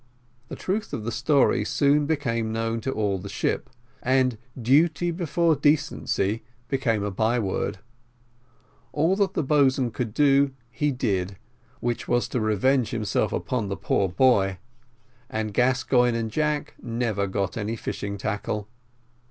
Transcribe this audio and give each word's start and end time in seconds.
The 0.47 0.55
truth 0.55 0.93
of 0.93 1.03
the 1.03 1.11
story 1.11 1.63
soon 1.63 2.07
became 2.07 2.51
known 2.51 2.81
to 2.81 2.91
all 2.91 3.19
the 3.19 3.29
ship, 3.29 3.69
and 4.01 4.39
"duty 4.59 5.11
before 5.11 5.55
decency" 5.55 6.41
became 6.69 7.03
a 7.03 7.11
by 7.11 7.37
word. 7.37 7.77
All 8.93 9.15
that 9.17 9.35
the 9.35 9.43
boatswain 9.43 9.91
could 9.91 10.11
do 10.11 10.53
he 10.71 10.91
did, 10.91 11.37
which 11.81 12.07
was 12.07 12.27
to 12.29 12.39
revenge 12.39 12.89
himself 12.89 13.31
upon 13.31 13.67
the 13.69 13.77
poor 13.77 14.09
boy 14.09 14.57
and 15.29 15.53
Gascoigne 15.53 16.17
and 16.17 16.31
Jack 16.31 16.73
never 16.81 17.27
got 17.27 17.55
any 17.55 17.75
fishing 17.75 18.17
tackle. 18.17 18.67